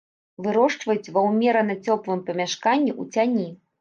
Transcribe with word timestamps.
Вырошчваюць 0.45 1.11
ва 1.17 1.23
ўмерана 1.27 1.75
цёплым 1.85 2.25
памяшканні 2.31 2.91
ў 3.01 3.11
цяні. 3.13 3.47